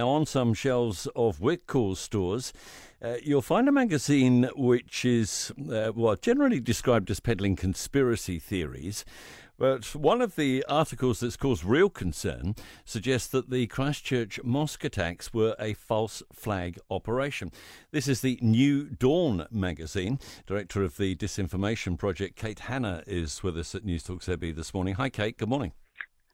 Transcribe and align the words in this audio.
Now, 0.00 0.08
on 0.08 0.24
some 0.24 0.54
shelves 0.54 1.06
of 1.14 1.40
Whitcoulls 1.40 1.98
stores, 1.98 2.54
uh, 3.02 3.16
you'll 3.22 3.42
find 3.42 3.68
a 3.68 3.72
magazine 3.72 4.48
which 4.56 5.04
is, 5.04 5.52
uh, 5.70 5.92
well, 5.94 6.16
generally 6.16 6.58
described 6.58 7.10
as 7.10 7.20
peddling 7.20 7.54
conspiracy 7.54 8.38
theories. 8.38 9.04
But 9.58 9.94
one 9.94 10.22
of 10.22 10.36
the 10.36 10.64
articles 10.70 11.20
that's 11.20 11.36
caused 11.36 11.64
real 11.64 11.90
concern 11.90 12.54
suggests 12.86 13.28
that 13.28 13.50
the 13.50 13.66
Christchurch 13.66 14.42
mosque 14.42 14.84
attacks 14.84 15.34
were 15.34 15.54
a 15.58 15.74
false 15.74 16.22
flag 16.32 16.78
operation. 16.88 17.52
This 17.90 18.08
is 18.08 18.22
the 18.22 18.38
New 18.40 18.84
Dawn 18.84 19.46
magazine. 19.50 20.18
Director 20.46 20.82
of 20.82 20.96
the 20.96 21.14
Disinformation 21.14 21.98
Project, 21.98 22.36
Kate 22.36 22.60
Hannah, 22.60 23.02
is 23.06 23.42
with 23.42 23.58
us 23.58 23.74
at 23.74 23.84
News 23.84 24.04
Talk 24.04 24.22
this 24.24 24.72
morning. 24.72 24.94
Hi, 24.94 25.10
Kate. 25.10 25.36
Good 25.36 25.50
morning. 25.50 25.72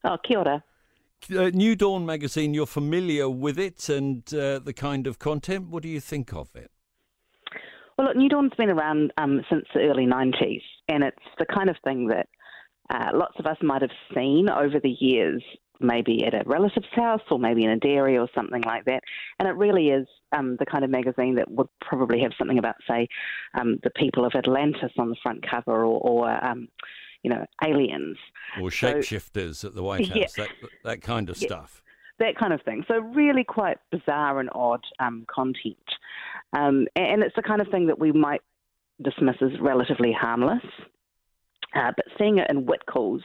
Oh, 0.05 0.19
kia 0.23 0.39
ora. 0.39 0.62
Uh, 1.35 1.51
New 1.53 1.75
Dawn 1.75 2.07
magazine, 2.07 2.55
you're 2.55 2.67
familiar 2.67 3.29
with 3.29 3.59
it 3.59 3.89
and 3.89 4.23
uh, 4.33 4.61
the 4.61 4.73
kind 4.73 5.07
of 5.07 5.19
content. 5.19 5.69
What 5.69 5.83
do 5.83 5.88
you 5.88 6.01
think 6.01 6.33
of 6.33 6.55
it? 6.55 6.70
Well, 7.98 8.09
look, 8.09 8.16
New 8.16 8.29
Dawn's 8.29 8.52
been 8.57 8.70
around 8.70 9.12
um, 9.16 9.43
since 9.51 9.65
the 9.74 9.80
early 9.80 10.07
90s, 10.07 10.62
and 10.88 11.02
it's 11.02 11.16
the 11.38 11.47
kind 11.47 11.71
of 11.71 11.77
thing 11.83 12.09
that 12.09 12.29
uh, 12.91 13.10
lots 13.15 13.34
of 13.38 13.47
us 13.47 13.57
might 13.62 13.83
have 13.83 13.91
seen 14.15 14.48
over 14.48 14.79
the 14.79 14.97
years, 15.01 15.43
maybe 15.80 16.24
at 16.24 16.34
a 16.34 16.43
relative's 16.47 16.87
house 16.93 17.23
or 17.30 17.38
maybe 17.38 17.65
in 17.65 17.71
a 17.71 17.79
dairy 17.79 18.19
or 18.19 18.29
something 18.35 18.62
like 18.62 18.85
that. 18.85 19.02
And 19.38 19.48
it 19.48 19.57
really 19.57 19.88
is 19.88 20.07
um, 20.33 20.57
the 20.59 20.66
kind 20.66 20.85
of 20.85 20.91
magazine 20.91 21.37
that 21.37 21.51
would 21.51 21.69
probably 21.80 22.21
have 22.21 22.33
something 22.38 22.59
about, 22.59 22.77
say, 22.88 23.09
um, 23.59 23.79
the 23.83 23.91
people 23.91 24.24
of 24.24 24.33
Atlantis 24.35 24.93
on 24.98 25.09
the 25.09 25.16
front 25.23 25.45
cover 25.48 25.85
or, 25.85 25.98
or 25.98 26.45
um, 26.45 26.69
you 27.27 27.30
know, 27.30 27.45
aliens. 27.65 28.16
Or 28.61 28.69
shapeshifters 28.69 29.57
so, 29.57 29.69
at 29.69 29.75
the 29.75 29.83
White 29.89 30.07
House, 30.07 30.16
yeah, 30.16 30.27
that, 30.37 30.48
that 30.85 31.03
kind 31.03 31.29
of 31.29 31.37
yeah, 31.43 31.49
stuff. 31.49 31.83
That 32.21 32.39
kind 32.39 32.52
of 32.52 32.62
thing. 32.62 32.85
So, 32.87 32.99
really 32.99 33.43
quite 33.43 33.79
bizarre 33.91 34.39
and 34.39 34.49
odd 34.52 34.85
um, 35.01 35.27
content. 35.29 35.77
Um, 36.57 36.87
and 36.95 37.25
it's 37.25 37.35
the 37.35 37.43
kind 37.43 37.60
of 37.60 37.66
thing 37.68 37.88
that 37.88 37.99
we 37.99 38.13
might 38.13 38.43
dismiss 39.02 39.35
as 39.43 39.60
relatively 39.60 40.13
harmless. 40.13 40.63
Uh, 41.74 41.91
but 41.96 42.07
seeing 42.16 42.38
it 42.38 42.49
in 42.49 42.65
Whitcoulls 42.65 43.23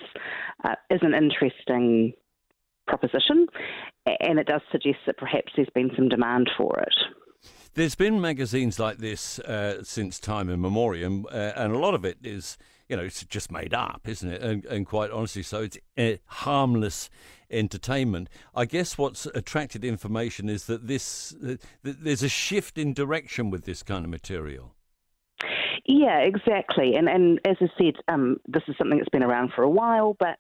uh, 0.64 0.74
is 0.90 1.00
an 1.04 1.14
interesting 1.14 2.14
proposition, 2.88 3.46
and 4.20 4.40
it 4.40 4.48
does 4.48 4.62
suggest 4.72 4.98
that 5.06 5.18
perhaps 5.18 5.54
there's 5.56 5.70
been 5.76 5.92
some 5.96 6.10
demand 6.10 6.50
for 6.58 6.80
it. 6.80 6.96
There's 7.74 7.96
been 7.96 8.20
magazines 8.20 8.80
like 8.80 8.98
this 8.98 9.40
uh, 9.40 9.82
since 9.84 10.20
time 10.20 10.50
immemorial, 10.50 11.26
uh, 11.32 11.54
and 11.56 11.72
a 11.72 11.78
lot 11.78 11.94
of 11.94 12.04
it 12.04 12.18
is, 12.22 12.58
you 12.90 12.98
know, 12.98 13.04
it's 13.04 13.24
just 13.24 13.50
made 13.50 13.74
up, 13.74 14.02
isn't 14.06 14.30
it? 14.30 14.42
And, 14.42 14.66
and 14.66 14.86
quite 14.86 15.10
honestly, 15.10 15.42
so 15.42 15.64
it's 15.64 15.78
uh, 15.98 16.18
harmless 16.26 17.10
entertainment. 17.50 18.28
I 18.54 18.66
guess 18.66 18.98
what's 18.98 19.26
attracted 19.28 19.86
information 19.86 20.50
is 20.50 20.66
that 20.66 20.88
this 20.88 21.34
uh, 21.48 21.56
there's 21.82 22.24
a 22.24 22.30
shift 22.30 22.78
in 22.78 22.94
direction 22.94 23.50
with 23.50 23.64
this 23.64 23.84
kind 23.84 24.04
of 24.04 24.12
material. 24.12 24.76
Yeah, 25.86 26.20
exactly. 26.20 26.96
And 26.96 27.08
and 27.08 27.40
as 27.46 27.56
I 27.62 27.68
said, 27.78 27.94
um, 28.10 28.38
this 28.48 28.64
is 28.68 28.76
something 28.78 28.98
that's 28.98 29.10
been 29.10 29.24
around 29.24 29.54
for 29.56 29.64
a 29.64 29.70
while, 29.70 30.18
but 30.20 30.38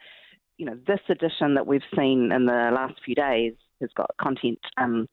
you 0.57 0.65
know, 0.65 0.77
this 0.85 0.99
edition 1.07 1.55
that 1.55 1.65
we've 1.65 1.81
seen 1.95 2.33
in 2.33 2.45
the 2.45 2.71
last 2.73 2.95
few 3.05 3.15
days 3.15 3.53
has 3.81 3.89
got 3.95 4.09
content, 4.19 4.59
um, 4.77 5.07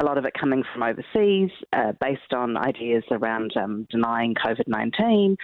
a 0.00 0.04
lot 0.04 0.18
of 0.18 0.24
it 0.24 0.32
coming 0.38 0.64
from 0.72 0.82
overseas, 0.82 1.50
uh, 1.72 1.92
based 2.00 2.32
on 2.32 2.56
ideas 2.56 3.04
around 3.10 3.52
um, 3.56 3.86
denying 3.90 4.34
COVID 4.34 4.66
19 4.66 5.36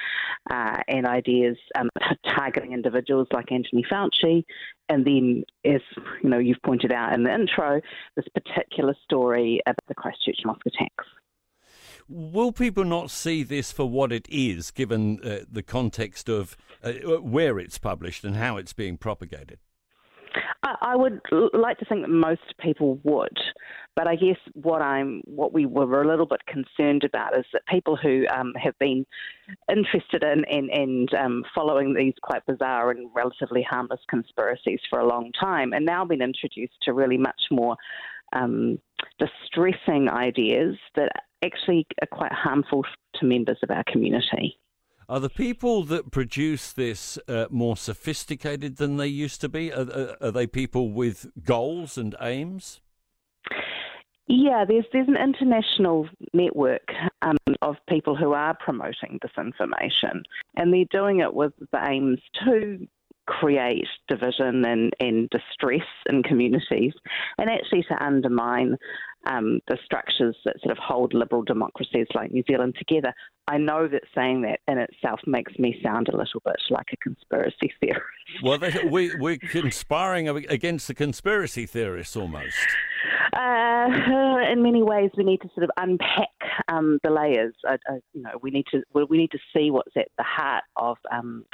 uh, 0.50 0.76
and 0.88 1.06
ideas 1.06 1.56
um, 1.76 1.88
targeting 2.28 2.72
individuals 2.72 3.28
like 3.32 3.52
Anthony 3.52 3.84
Fauci. 3.90 4.44
And 4.88 5.06
then, 5.06 5.44
as 5.64 5.80
you 6.22 6.28
know, 6.28 6.38
you've 6.38 6.62
pointed 6.64 6.92
out 6.92 7.12
in 7.12 7.22
the 7.22 7.32
intro, 7.32 7.80
this 8.16 8.26
particular 8.34 8.94
story 9.04 9.60
about 9.66 9.86
the 9.86 9.94
Christchurch 9.94 10.40
mosque 10.44 10.66
attacks. 10.66 11.06
Will 12.08 12.50
people 12.50 12.84
not 12.84 13.08
see 13.12 13.44
this 13.44 13.70
for 13.70 13.88
what 13.88 14.10
it 14.10 14.26
is, 14.28 14.72
given 14.72 15.20
uh, 15.22 15.44
the 15.48 15.62
context 15.62 16.28
of 16.28 16.56
uh, 16.82 16.92
where 17.20 17.60
it's 17.60 17.78
published 17.78 18.24
and 18.24 18.34
how 18.34 18.56
it's 18.56 18.72
being 18.72 18.96
propagated? 18.96 19.60
I 20.62 20.96
would 20.96 21.20
like 21.52 21.78
to 21.78 21.84
think 21.84 22.02
that 22.02 22.10
most 22.10 22.54
people 22.60 22.98
would, 23.04 23.36
but 23.96 24.06
I 24.06 24.16
guess 24.16 24.36
what 24.54 24.82
I'm, 24.82 25.22
what 25.24 25.52
we 25.52 25.66
were 25.66 26.02
a 26.02 26.08
little 26.08 26.26
bit 26.26 26.40
concerned 26.46 27.04
about 27.04 27.36
is 27.38 27.44
that 27.52 27.66
people 27.66 27.96
who 27.96 28.26
um, 28.32 28.52
have 28.62 28.78
been 28.78 29.06
interested 29.70 30.22
in 30.22 30.44
and, 30.44 30.70
and 30.70 31.14
um, 31.14 31.44
following 31.54 31.94
these 31.94 32.14
quite 32.22 32.44
bizarre 32.46 32.90
and 32.90 33.10
relatively 33.14 33.62
harmless 33.68 34.00
conspiracies 34.08 34.80
for 34.88 35.00
a 35.00 35.06
long 35.06 35.32
time, 35.38 35.72
and 35.72 35.84
now 35.84 36.04
been 36.04 36.22
introduced 36.22 36.74
to 36.82 36.92
really 36.92 37.18
much 37.18 37.42
more 37.50 37.76
um, 38.32 38.78
distressing 39.18 40.08
ideas 40.08 40.76
that 40.96 41.10
actually 41.44 41.86
are 42.02 42.08
quite 42.16 42.32
harmful 42.32 42.84
to 43.14 43.26
members 43.26 43.58
of 43.62 43.70
our 43.70 43.84
community. 43.90 44.58
Are 45.10 45.18
the 45.18 45.28
people 45.28 45.82
that 45.86 46.12
produce 46.12 46.72
this 46.72 47.18
uh, 47.26 47.46
more 47.50 47.76
sophisticated 47.76 48.76
than 48.76 48.96
they 48.96 49.08
used 49.08 49.40
to 49.40 49.48
be? 49.48 49.72
Are, 49.72 50.14
are, 50.20 50.30
they 50.30 50.46
people 50.46 50.92
with 50.92 51.26
goals 51.44 51.98
and 51.98 52.14
aims? 52.20 52.80
Yeah, 54.28 54.64
there's 54.64 54.84
there's 54.92 55.08
an 55.08 55.16
international 55.16 56.08
network 56.32 56.92
um, 57.22 57.36
of 57.60 57.74
people 57.88 58.14
who 58.14 58.34
are 58.34 58.54
promoting 58.54 59.18
this 59.20 59.32
information, 59.36 60.22
and 60.54 60.72
they're 60.72 60.84
doing 60.92 61.18
it 61.18 61.34
with 61.34 61.54
the 61.72 61.84
aims 61.84 62.20
to 62.44 62.86
create 63.26 63.88
division 64.06 64.64
and, 64.64 64.92
and 65.00 65.28
distress 65.30 65.86
in 66.06 66.22
communities, 66.22 66.92
and 67.36 67.50
actually 67.50 67.82
to 67.82 68.00
undermine 68.00 68.76
um, 69.26 69.60
the 69.68 69.76
structures 69.84 70.36
that 70.44 70.60
sort 70.62 70.72
of 70.72 70.78
hold 70.78 71.14
liberal 71.14 71.42
democracies 71.42 72.06
like 72.14 72.32
New 72.32 72.42
Zealand 72.48 72.76
together. 72.78 73.12
I 73.48 73.58
know 73.58 73.88
that 73.88 74.02
saying 74.14 74.42
that 74.42 74.60
in 74.68 74.78
itself 74.78 75.20
makes 75.26 75.58
me 75.58 75.78
sound 75.82 76.08
a 76.08 76.16
little 76.16 76.40
bit 76.44 76.56
like 76.70 76.86
a 76.92 76.96
conspiracy 76.96 77.72
theorist. 77.80 78.04
Well, 78.42 78.58
we, 78.90 79.14
we're 79.16 79.38
conspiring 79.38 80.28
against 80.28 80.88
the 80.88 80.94
conspiracy 80.94 81.66
theorists 81.66 82.16
almost. 82.16 82.56
Uh, 83.32 83.88
in 84.50 84.62
many 84.62 84.82
ways, 84.82 85.10
we 85.16 85.24
need 85.24 85.40
to 85.42 85.48
sort 85.54 85.64
of 85.64 85.70
unpack 85.76 86.28
um, 86.68 86.98
the 87.04 87.10
layers. 87.10 87.54
Uh, 87.68 87.76
uh, 87.88 87.94
you 88.12 88.22
know, 88.22 88.30
we 88.42 88.50
need 88.50 88.66
to 88.72 88.82
we 88.92 89.18
need 89.18 89.30
to 89.30 89.38
see 89.54 89.70
what's 89.70 89.96
at 89.96 90.08
the 90.18 90.24
heart 90.24 90.64
of 90.76 90.96
um, 91.12 91.44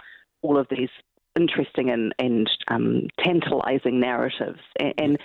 all 0.43 0.59
of 0.59 0.67
these 0.71 0.89
interesting 1.37 1.91
and, 1.91 2.15
and 2.19 2.51
um, 2.69 3.09
tantalizing 3.23 4.01
narratives. 4.01 4.61
And, 4.81 4.95
and, 4.99 5.19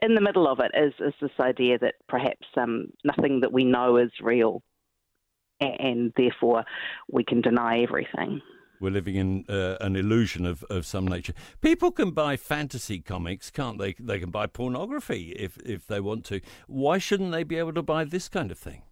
in 0.00 0.14
the 0.14 0.20
middle 0.20 0.48
of 0.48 0.60
it 0.60 0.70
is, 0.74 0.94
is 1.00 1.14
this 1.20 1.30
idea 1.40 1.78
that 1.78 1.94
perhaps 2.08 2.46
um, 2.56 2.88
nothing 3.04 3.40
that 3.40 3.52
we 3.52 3.64
know 3.64 3.96
is 3.96 4.10
real, 4.20 4.62
and, 5.60 5.80
and 5.80 6.12
therefore 6.16 6.64
we 7.10 7.24
can 7.24 7.40
deny 7.40 7.82
everything. 7.82 8.40
We're 8.80 8.90
living 8.90 9.14
in 9.14 9.44
uh, 9.48 9.76
an 9.80 9.94
illusion 9.94 10.44
of, 10.44 10.64
of 10.64 10.84
some 10.86 11.06
nature. 11.06 11.34
People 11.60 11.92
can 11.92 12.10
buy 12.10 12.36
fantasy 12.36 12.98
comics, 12.98 13.48
can't 13.48 13.78
they? 13.78 13.94
They 13.98 14.18
can 14.18 14.30
buy 14.30 14.48
pornography 14.48 15.30
if, 15.38 15.56
if 15.58 15.86
they 15.86 16.00
want 16.00 16.24
to. 16.26 16.40
Why 16.66 16.98
shouldn't 16.98 17.30
they 17.30 17.44
be 17.44 17.58
able 17.58 17.74
to 17.74 17.82
buy 17.82 18.02
this 18.02 18.28
kind 18.28 18.50
of 18.50 18.58
thing? 18.58 18.82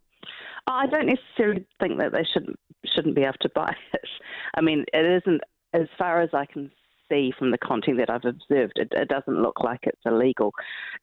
I 0.69 0.87
don't 0.87 1.06
necessarily 1.06 1.66
think 1.81 1.99
that 1.99 2.12
they 2.12 2.25
shouldn't 2.33 2.56
shouldn't 2.94 3.16
be 3.16 3.22
able 3.22 3.34
to 3.41 3.50
buy 3.55 3.75
it. 3.93 4.09
I 4.55 4.60
mean, 4.60 4.84
it 4.93 5.22
isn't 5.22 5.41
as 5.72 5.89
far 5.99 6.21
as 6.21 6.31
I 6.33 6.47
can 6.47 6.71
see 7.10 7.32
from 7.38 7.50
the 7.50 7.59
content 7.59 7.98
that 7.98 8.10
I've 8.10 8.25
observed, 8.25 8.75
it, 8.76 8.88
it 8.93 9.09
doesn't 9.09 9.43
look 9.43 9.60
like 9.60 9.81
it's 9.82 10.00
illegal. 10.06 10.53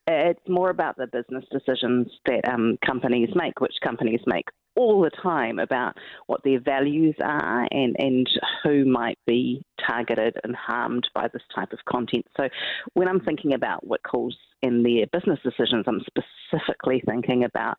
It's 0.07 0.47
more 0.47 0.69
about 0.69 0.97
the 0.97 1.07
business 1.07 1.45
decisions 1.51 2.07
that 2.25 2.47
um, 2.49 2.77
companies 2.85 3.29
make, 3.35 3.59
which 3.59 3.75
companies 3.83 4.21
make 4.25 4.45
all 4.75 5.01
the 5.01 5.09
time 5.09 5.59
about 5.59 5.97
what 6.27 6.41
their 6.43 6.59
values 6.59 7.15
are 7.21 7.67
and, 7.71 7.95
and 7.99 8.29
who 8.63 8.85
might 8.85 9.17
be 9.25 9.61
targeted 9.85 10.35
and 10.43 10.55
harmed 10.55 11.07
by 11.13 11.27
this 11.33 11.41
type 11.53 11.73
of 11.73 11.79
content. 11.89 12.25
So 12.37 12.47
when 12.93 13.07
I'm 13.07 13.19
thinking 13.19 13.53
about 13.53 13.83
Whitcoulls 13.85 14.35
in 14.61 14.83
their 14.83 15.07
business 15.07 15.39
decisions, 15.43 15.85
I'm 15.87 16.01
specifically 16.05 17.01
thinking 17.05 17.43
about 17.43 17.77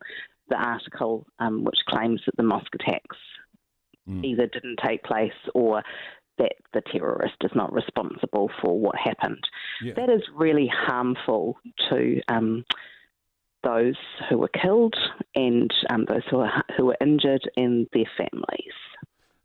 the 0.49 0.57
article 0.57 1.25
um, 1.39 1.63
which 1.63 1.79
claims 1.87 2.21
that 2.25 2.35
the 2.35 2.43
mosque 2.43 2.73
attacks 2.75 3.17
mm. 4.09 4.23
either 4.25 4.47
didn't 4.47 4.79
take 4.85 5.03
place 5.03 5.31
or 5.53 5.81
that 6.39 6.53
the 6.73 6.81
terrorist 6.91 7.35
is 7.43 7.51
not 7.53 7.71
responsible 7.71 8.49
for 8.61 8.79
what 8.79 8.95
happened. 8.97 9.43
Yeah. 9.83 9.93
That 9.93 10.09
is 10.09 10.21
really 10.35 10.71
harmful 10.73 11.57
to 11.89 12.21
um, 12.29 12.65
those 13.63 13.97
who 14.29 14.37
were 14.37 14.49
killed 14.49 14.95
and 15.35 15.71
um, 15.89 16.05
those 16.07 16.23
who 16.29 16.39
are 16.39 16.63
who 16.75 16.85
were 16.87 16.97
injured 17.01 17.49
and 17.55 17.87
their 17.93 18.09
families. 18.17 18.73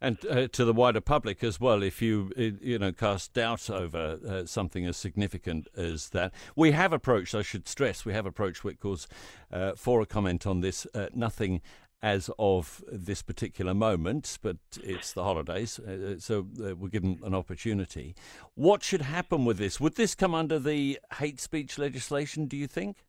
And 0.00 0.18
uh, 0.26 0.48
to 0.48 0.66
the 0.66 0.74
wider 0.74 1.00
public 1.00 1.42
as 1.42 1.58
well, 1.58 1.82
if 1.82 2.02
you 2.02 2.30
you 2.36 2.78
know 2.78 2.92
cast 2.92 3.32
doubt 3.32 3.70
over 3.70 4.18
uh, 4.28 4.44
something 4.44 4.86
as 4.86 4.96
significant 4.96 5.66
as 5.76 6.10
that, 6.10 6.32
we 6.54 6.72
have 6.72 6.92
approached. 6.92 7.34
I 7.34 7.42
should 7.42 7.66
stress, 7.66 8.04
we 8.04 8.12
have 8.12 8.26
approached 8.26 8.62
Whitcoulls 8.62 9.06
uh, 9.50 9.72
for 9.76 10.02
a 10.02 10.06
comment 10.06 10.46
on 10.46 10.60
this. 10.60 10.86
Uh, 10.94 11.06
nothing 11.14 11.62
as 12.02 12.30
of 12.38 12.84
this 12.90 13.22
particular 13.22 13.72
moment, 13.74 14.38
but 14.42 14.56
it's 14.82 15.12
the 15.12 15.22
holidays, 15.22 15.78
uh, 15.78 16.18
so 16.18 16.46
uh, 16.62 16.74
we're 16.76 16.88
given 16.88 17.18
an 17.24 17.34
opportunity. 17.34 18.14
What 18.54 18.82
should 18.82 19.02
happen 19.02 19.44
with 19.44 19.56
this? 19.56 19.80
Would 19.80 19.96
this 19.96 20.14
come 20.14 20.34
under 20.34 20.58
the 20.58 20.98
hate 21.14 21.40
speech 21.40 21.78
legislation, 21.78 22.46
do 22.46 22.56
you 22.56 22.66
think? 22.66 23.04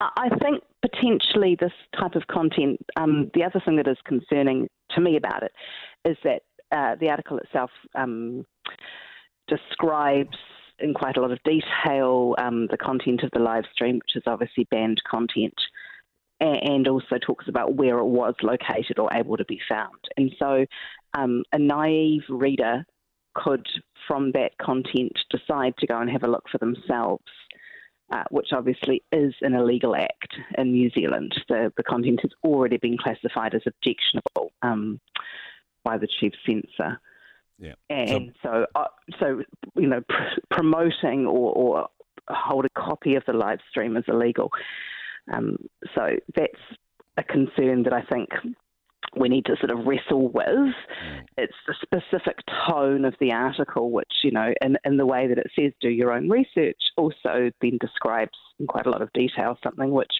I 0.00 0.30
think 0.42 0.62
potentially 0.80 1.56
this 1.60 1.72
type 1.98 2.14
of 2.14 2.26
content, 2.26 2.80
um, 2.96 3.30
the 3.34 3.44
other 3.44 3.60
thing 3.62 3.76
that 3.76 3.86
is 3.86 3.98
concerning 4.06 4.68
to 4.92 5.00
me 5.00 5.16
about 5.16 5.42
it 5.42 5.52
is 6.06 6.16
that 6.24 6.42
uh, 6.72 6.96
the 6.98 7.10
article 7.10 7.38
itself 7.38 7.70
um, 7.94 8.46
describes 9.48 10.36
in 10.78 10.94
quite 10.94 11.16
a 11.16 11.20
lot 11.20 11.32
of 11.32 11.38
detail 11.44 12.34
um, 12.38 12.66
the 12.70 12.78
content 12.78 13.22
of 13.22 13.30
the 13.32 13.38
live 13.38 13.64
stream, 13.72 13.96
which 13.96 14.16
is 14.16 14.22
obviously 14.26 14.64
banned 14.70 15.02
content, 15.08 15.54
and 16.40 16.88
also 16.88 17.18
talks 17.18 17.48
about 17.48 17.74
where 17.74 17.98
it 17.98 18.06
was 18.06 18.34
located 18.42 18.98
or 18.98 19.10
able 19.12 19.36
to 19.36 19.44
be 19.44 19.60
found. 19.68 19.98
And 20.16 20.32
so 20.38 20.64
um, 21.14 21.44
a 21.52 21.58
naive 21.58 22.22
reader 22.28 22.84
could, 23.34 23.66
from 24.08 24.32
that 24.32 24.56
content, 24.58 25.12
decide 25.30 25.74
to 25.78 25.86
go 25.86 25.98
and 25.98 26.10
have 26.10 26.22
a 26.22 26.28
look 26.28 26.44
for 26.50 26.58
themselves. 26.58 27.24
Uh, 28.12 28.24
which 28.32 28.48
obviously 28.52 29.04
is 29.12 29.32
an 29.40 29.54
illegal 29.54 29.94
act 29.94 30.34
in 30.58 30.72
New 30.72 30.90
Zealand. 30.90 31.32
The, 31.48 31.72
the 31.76 31.84
content 31.84 32.18
has 32.22 32.32
already 32.42 32.76
been 32.76 32.98
classified 32.98 33.54
as 33.54 33.62
objectionable 33.64 34.50
um, 34.62 35.00
by 35.84 35.96
the 35.96 36.08
chief 36.08 36.32
censor. 36.44 37.00
Yeah. 37.60 37.74
And 37.88 38.32
so, 38.42 38.66
so, 38.74 38.80
uh, 38.80 38.88
so 39.20 39.42
you 39.76 39.86
know, 39.86 40.00
pr- 40.08 40.40
promoting 40.50 41.24
or, 41.26 41.52
or 41.52 41.88
hold 42.28 42.64
a 42.64 42.70
copy 42.70 43.14
of 43.14 43.22
the 43.26 43.32
live 43.32 43.60
stream 43.70 43.96
is 43.96 44.04
illegal. 44.08 44.50
Um, 45.32 45.56
so 45.94 46.08
that's 46.34 46.52
a 47.16 47.22
concern 47.22 47.82
that 47.84 47.92
I 47.92 48.02
think 48.02 48.28
we 49.16 49.28
need 49.28 49.44
to 49.46 49.56
sort 49.56 49.70
of 49.70 49.86
wrestle 49.86 50.28
with. 50.28 50.46
Mm. 50.46 50.74
It's 51.38 51.54
the 51.66 51.74
specific 51.82 52.38
tone 52.68 53.04
of 53.04 53.14
the 53.20 53.32
article, 53.32 53.90
which, 53.90 54.12
you 54.22 54.30
know, 54.30 54.52
in, 54.62 54.76
in 54.84 54.96
the 54.96 55.06
way 55.06 55.26
that 55.26 55.38
it 55.38 55.50
says 55.58 55.72
do 55.80 55.88
your 55.88 56.12
own 56.12 56.28
research, 56.28 56.78
also 56.96 57.50
then 57.60 57.78
describes 57.80 58.38
in 58.58 58.66
quite 58.66 58.86
a 58.86 58.90
lot 58.90 59.02
of 59.02 59.12
detail 59.12 59.58
something 59.62 59.90
which 59.90 60.12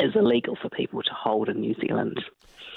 is 0.00 0.10
illegal 0.16 0.56
for 0.60 0.68
people 0.70 1.02
to 1.02 1.12
hold 1.12 1.48
in 1.48 1.60
New 1.60 1.74
Zealand. 1.80 2.20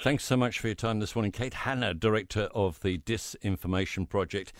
Thanks 0.03 0.23
so 0.23 0.37
much 0.37 0.59
for 0.59 0.67
your 0.67 0.75
time 0.75 0.99
this 0.99 1.15
morning, 1.15 1.31
Kate 1.31 1.55
Hannah, 1.55 1.95
Director 1.95 2.49
of 2.53 2.79
the 2.81 2.99
Disinformation 2.99 4.07
Project. 4.07 4.53